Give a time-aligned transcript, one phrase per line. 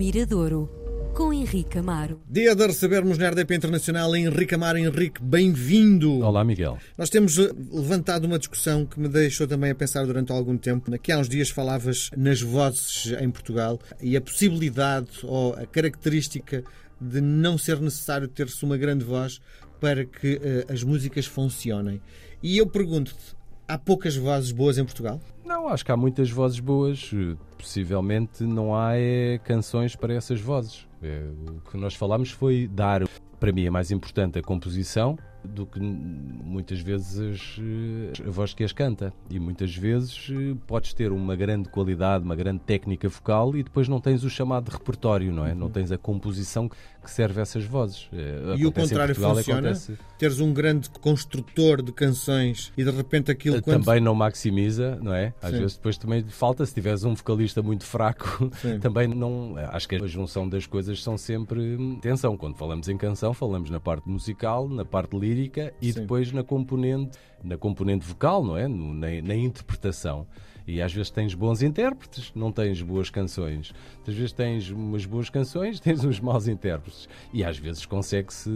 [0.00, 0.66] Miradouro,
[1.14, 2.22] com Henrique Amaro.
[2.26, 4.78] Dia de recebermos na RDP Internacional Henrique Amaro.
[4.78, 6.20] Henrique, bem-vindo.
[6.20, 6.78] Olá, Miguel.
[6.96, 10.94] Nós temos eh, levantado uma discussão que me deixou também a pensar durante algum tempo.
[10.94, 16.64] Aqui há uns dias falavas nas vozes em Portugal e a possibilidade ou a característica
[16.98, 19.38] de não ser necessário ter-se uma grande voz
[19.78, 22.00] para que uh, as músicas funcionem.
[22.42, 23.36] E eu pergunto-te,
[23.70, 25.20] há poucas vozes boas em Portugal?
[25.44, 27.10] Não, acho que há muitas vozes boas.
[27.56, 30.86] Possivelmente não há é, canções para essas vozes.
[31.02, 33.02] É, o que nós falámos foi dar,
[33.38, 38.64] para mim é mais importante a composição do que muitas vezes eh, a voz que
[38.64, 39.12] as canta.
[39.28, 43.88] E muitas vezes eh, podes ter uma grande qualidade, uma grande técnica vocal e depois
[43.88, 45.52] não tens o chamado repertório, não é?
[45.52, 45.58] Uhum.
[45.58, 48.08] Não tens a composição que serve a essas vozes.
[48.12, 49.60] Eh, e o contrário Portugal, funciona?
[49.60, 49.98] Acontece...
[50.18, 53.62] Teres um grande construtor de canções e de repente aquilo...
[53.62, 53.84] Quando...
[53.84, 55.32] Também não maximiza, não é?
[55.40, 55.58] Às Sim.
[55.58, 59.54] vezes depois também falta, se tiveres um vocalista muito fraco, também não...
[59.70, 61.78] Acho que a junção das coisas são sempre...
[61.98, 66.00] Atenção, quando falamos em canção, falamos na parte musical, na parte lírica, lírica e Sim.
[66.00, 68.66] depois na componente, na componente vocal, não é?
[68.66, 70.26] No, na, na, interpretação.
[70.66, 73.72] E às vezes tens bons intérpretes, não tens boas canções.
[74.06, 77.08] Às vezes tens umas boas canções, tens uns maus intérpretes.
[77.32, 78.50] E às vezes consegue-se,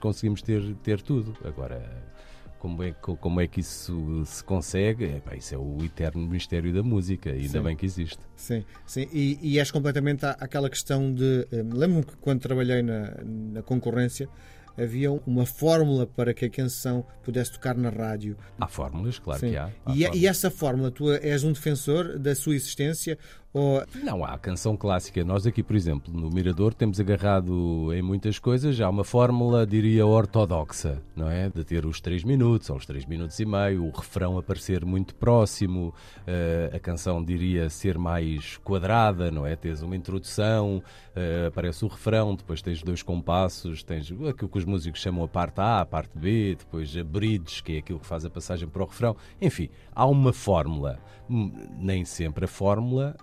[0.00, 1.36] conseguimos ter, ter tudo.
[1.44, 1.82] Agora,
[2.58, 5.04] como é, como é que isso se consegue?
[5.04, 7.62] É, isso é o eterno mistério da música, ainda sim.
[7.62, 8.18] bem que existe.
[8.34, 9.08] Sim, sim.
[9.12, 11.46] E, e és completamente àquela questão de.
[11.52, 14.28] Eh, lembro-me que quando trabalhei na, na concorrência
[14.78, 18.36] havia uma fórmula para que a canção pudesse tocar na rádio.
[18.58, 19.50] Há fórmulas, claro Sim.
[19.50, 19.70] que há.
[19.84, 23.18] há e, e, essa fórmula, tu és um defensor da sua existência
[23.52, 23.82] ou...
[24.02, 25.24] Não, há canção clássica.
[25.24, 28.80] Nós aqui, por exemplo, no Mirador, temos agarrado em muitas coisas.
[28.80, 31.48] Há uma fórmula, diria, ortodoxa, não é?
[31.48, 35.14] De ter os 3 minutos, ou os 3 minutos e meio, o refrão aparecer muito
[35.14, 39.56] próximo, uh, a canção, diria, ser mais quadrada, não é?
[39.56, 40.82] Tens uma introdução,
[41.16, 45.28] uh, aparece o refrão, depois tens dois compassos, tens aquilo que os músicos chamam a
[45.28, 48.68] parte A, a parte B, depois a bridge, que é aquilo que faz a passagem
[48.68, 49.16] para o refrão.
[49.40, 50.98] Enfim, há uma fórmula.
[51.30, 53.14] Hum, nem sempre a fórmula.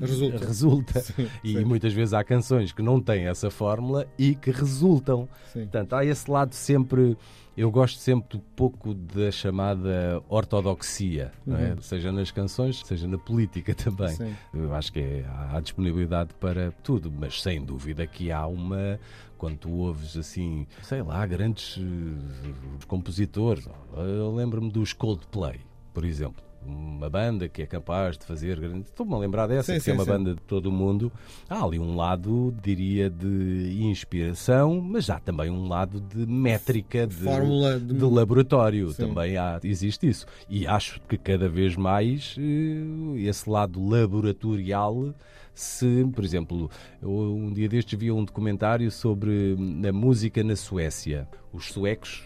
[0.00, 0.46] Resulta.
[0.46, 1.00] resulta.
[1.00, 1.64] Sim, e sim.
[1.64, 5.28] muitas vezes há canções que não têm essa fórmula e que resultam.
[5.52, 5.60] Sim.
[5.60, 7.16] Portanto, há esse lado sempre.
[7.56, 11.50] Eu gosto sempre um pouco da chamada ortodoxia, é?
[11.50, 11.56] uhum.
[11.56, 11.76] é?
[11.80, 14.14] seja nas canções, seja na política também.
[14.52, 19.00] Eu acho que é, há disponibilidade para tudo, mas sem dúvida que há uma.
[19.38, 25.60] Quando tu ouves assim, sei lá, grandes uh, compositores, eu lembro-me dos Coldplay,
[25.92, 28.88] por exemplo uma banda que é capaz de fazer grande.
[28.88, 30.10] Estou-me a lembrar dessa, sim, que sim, é uma sim.
[30.10, 31.12] banda de todo o mundo.
[31.48, 37.14] Há ali um lado, diria, de inspiração, mas há também um lado de métrica, de,
[37.14, 37.94] Fórmula de...
[37.94, 38.92] de laboratório.
[38.94, 40.26] Também há, existe isso.
[40.48, 45.14] E acho que cada vez mais eh, esse lado laboratorial
[45.56, 46.70] se, por exemplo,
[47.02, 51.26] eu, um dia destes vi um documentário sobre hum, a música na Suécia.
[51.50, 52.24] Os suecos,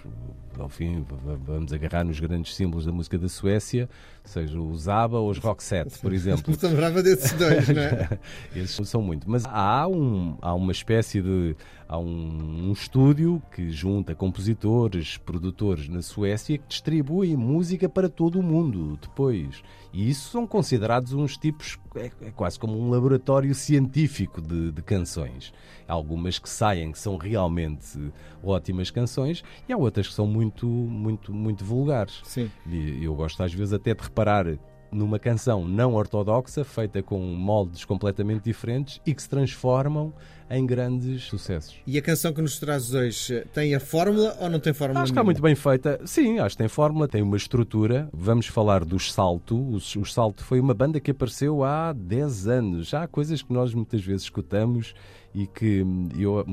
[0.59, 1.07] ao fim,
[1.47, 3.89] vamos agarrar nos grandes símbolos da música da Suécia,
[4.25, 6.53] seja os ABBA ou os Roxette, por exemplo.
[6.61, 8.19] Lembrava desses dois, não é?
[8.57, 9.31] Esses são muito.
[9.31, 11.55] Mas há, um, há uma espécie de.
[11.93, 18.39] Há um, um estúdio que junta compositores, produtores na Suécia que distribuem música para todo
[18.39, 19.61] o mundo depois.
[19.93, 24.83] E isso são considerados uns tipos, é, é quase como um laboratório científico de, de
[24.83, 25.53] canções.
[25.89, 27.99] Há algumas que saem que são realmente
[28.41, 32.21] ótimas canções e há outras que são muito, muito, muito vulgares.
[32.23, 32.49] Sim.
[32.69, 34.47] E eu gosto às vezes até de reparar
[34.93, 40.13] numa canção não ortodoxa, feita com moldes completamente diferentes e que se transformam
[40.51, 41.77] em grandes sucessos.
[41.87, 45.01] E a canção que nos traz hoje tem a fórmula ou não tem fórmula?
[45.01, 46.01] Acho que está muito bem feita.
[46.05, 48.09] Sim, acho que tem fórmula, tem uma estrutura.
[48.13, 49.71] Vamos falar dos Salto.
[49.71, 52.89] Os, os Salto foi uma banda que apareceu há 10 anos.
[52.89, 54.93] Já há coisas que nós muitas vezes escutamos
[55.33, 55.85] e que
[56.19, 56.45] eu,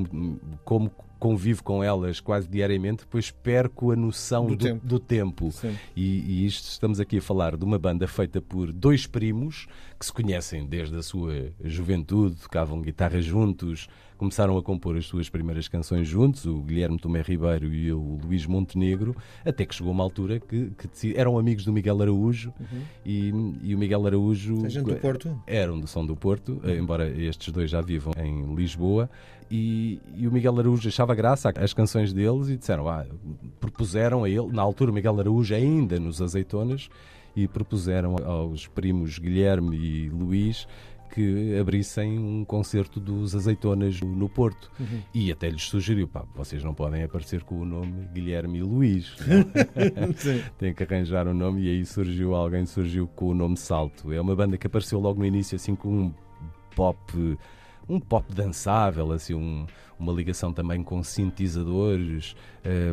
[0.64, 4.88] como convivo com elas quase diariamente, depois perco a noção do, do tempo.
[4.88, 5.53] Do tempo.
[5.95, 9.67] E, e, isto estamos aqui a falar de uma banda feita por dois primos
[10.00, 13.88] que se conhecem desde a sua juventude, tocavam guitarra juntos,
[14.18, 18.45] começaram a compor as suas primeiras canções juntos, o Guilherme Tomé Ribeiro e o Luís
[18.45, 19.15] Montenegro,
[19.45, 22.81] até que chegou uma altura que, que eram amigos do Miguel Araújo uhum.
[23.06, 23.30] e,
[23.63, 24.62] e, o Miguel Araújo.
[24.62, 25.42] Sejam do Porto?
[25.45, 29.09] Eram do São do Porto, embora estes dois já vivam em Lisboa.
[29.49, 33.05] E, e, o Miguel Araújo achava graça às canções deles e disseram, ah,
[33.59, 36.89] propuseram a ele, na altura o Miguel Araújo ainda nos Azeitonas,
[37.35, 40.67] e propuseram aos primos Guilherme e Luís
[41.13, 44.71] que abrissem um concerto dos Azeitonas no Porto.
[44.79, 45.01] Uhum.
[45.13, 49.15] E até lhes sugeriu: pá, vocês não podem aparecer com o nome Guilherme e Luís.
[50.59, 51.63] Tem que arranjar um nome.
[51.63, 54.11] E aí surgiu alguém, surgiu com o nome Salto.
[54.11, 56.13] É uma banda que apareceu logo no início, assim com um
[56.75, 57.38] pop
[57.89, 59.66] um pop dançável, assim, um,
[60.00, 62.36] uma ligação também com sintetizadores.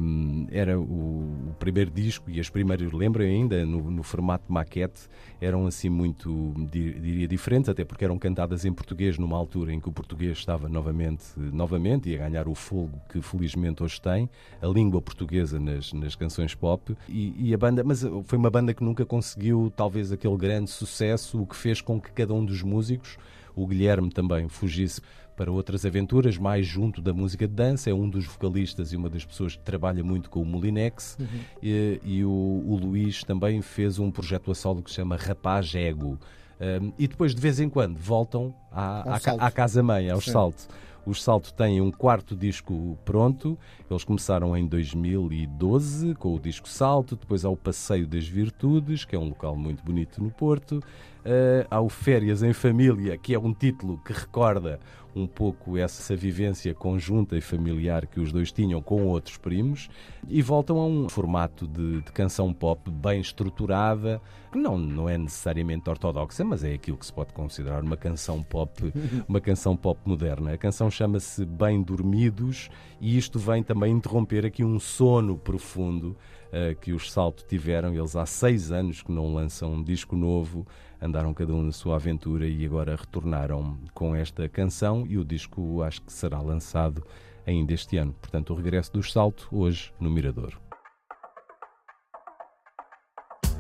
[0.00, 5.08] Um, era o, o, primeiro disco e as primeiras, lembro ainda, no, no, formato maquete,
[5.40, 9.88] eram assim muito, diria, diferentes, até porque eram cantadas em português numa altura em que
[9.88, 14.30] o português estava novamente, novamente e a ganhar o fogo que felizmente hoje tem,
[14.62, 16.96] a língua portuguesa nas, nas canções pop.
[17.08, 21.42] E, e a banda, mas foi uma banda que nunca conseguiu talvez aquele grande sucesso,
[21.42, 23.18] o que fez com que cada um dos músicos
[23.54, 25.00] o Guilherme também fugisse
[25.36, 27.90] para outras aventuras, mais junto da música de dança.
[27.90, 31.16] É um dos vocalistas e uma das pessoas que trabalha muito com o Molinex.
[31.18, 31.26] Uhum.
[31.62, 35.74] E, e o, o, Luís também fez um projeto a solo que se chama Rapaz
[35.74, 36.18] Ego.
[36.60, 40.32] Um, e depois, de vez em quando, voltam à, à, à casa-mãe, aos Sim.
[40.32, 40.68] saltos.
[41.06, 43.58] Os Salto têm um quarto disco pronto.
[43.90, 49.14] Eles começaram em 2012 com o disco Salto, depois há o Passeio das Virtudes, que
[49.14, 50.82] é um local muito bonito no Porto.
[51.24, 54.80] Uh, há o Férias em Família, que é um título que recorda
[55.14, 59.88] um pouco essa vivência conjunta e familiar que os dois tinham com outros primos
[60.28, 64.20] e voltam a um formato de, de canção pop bem estruturada,
[64.50, 68.42] que não, não é necessariamente ortodoxa, mas é aquilo que se pode considerar uma canção
[68.42, 68.92] pop,
[69.28, 70.52] uma canção pop moderna.
[70.52, 72.68] A canção chama-se Bem Dormidos
[73.00, 76.16] e isto vem também interromper aqui um sono profundo
[76.48, 77.94] uh, que os Salto tiveram.
[77.94, 80.66] Eles há seis anos que não lançam um disco novo,
[81.04, 85.82] andaram cada um na sua aventura e agora retornaram com esta canção e o disco
[85.82, 87.04] acho que será lançado
[87.46, 88.14] ainda este ano.
[88.14, 90.58] Portanto, o regresso dos Salto hoje no Mirador.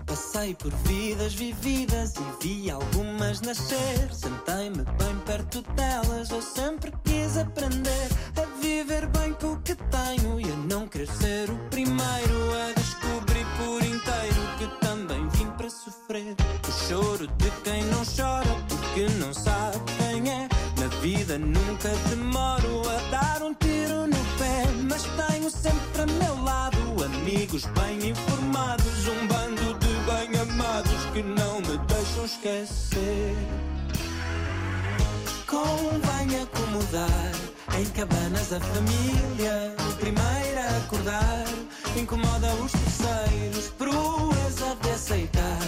[0.06, 4.12] Passei por vidas vividas e vi algumas nascer.
[4.12, 8.08] Sentei-me bem perto delas, eu sempre quis aprender
[8.40, 12.72] a viver bem com o que tenho e a não querer ser o primeiro a
[12.72, 16.43] descobrir por inteiro que também vim para sofrer.
[16.94, 20.48] Choro de quem não chora porque não sabe quem é.
[20.78, 26.44] Na vida nunca demoro a dar um tiro no pé, mas tenho sempre a meu
[26.44, 33.36] lado amigos bem informados, um bando de bem amados que não me deixam esquecer.
[35.48, 37.53] Convém acomodar
[37.84, 41.44] em cabanas a família, o primeiro a acordar,
[41.96, 45.58] incomoda os terceiros, proeza de aceitar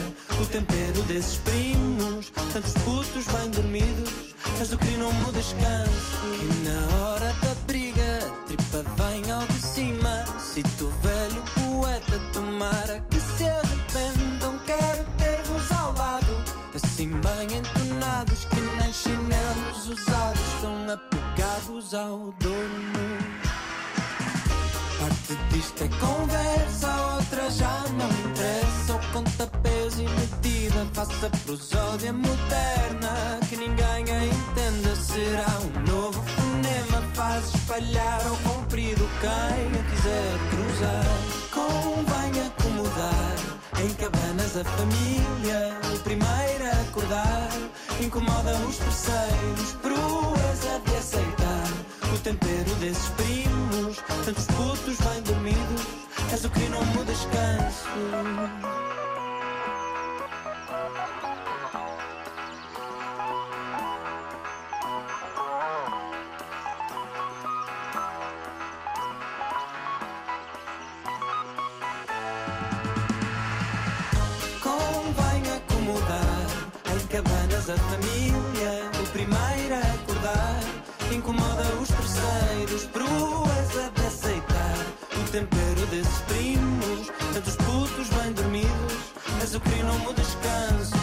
[0.41, 6.69] o tempero desses primos, tantos putos bem dormidos, mas o que não muda descanso, que
[6.69, 13.05] na hora da briga a tripa vem ao de cima, se tu velho poeta tomara
[13.11, 13.16] que
[21.95, 23.17] ao dono.
[24.99, 28.93] Parte disto é conversa, outra já não interessa.
[28.93, 34.97] Ou conta peso e medida, faça prosódia moderna que ninguém a entenda.
[34.97, 41.07] Será um novo fonema, faz espalhar ao comprido quem a quiser cruzar.
[41.53, 43.37] Convém acomodar
[43.85, 47.51] em cabanas a família, o primeiro a acordar,
[48.01, 50.26] incomoda os terceiros, proeza de aceitar o
[52.27, 55.87] tempero desses primos, tantos putos bem dormidos,
[56.33, 57.87] és o que não muda descanso.
[77.09, 78.56] Cabanas a família,
[82.17, 84.77] os terceiros, proeza de aceitar
[85.15, 90.97] o tempero desses primos, tantos putos bem dormidos, és o que não muda descanso.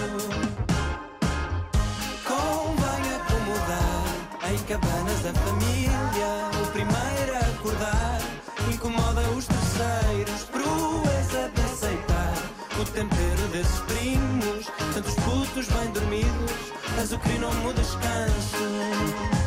[2.26, 8.22] Convém acomodar em cabanas da família, o primeiro a acordar,
[8.72, 12.34] incomoda os terceiros, proeza de aceitar
[12.80, 19.43] o tempero desses primos, tantos putos bem dormidos, és o que não muda descanso.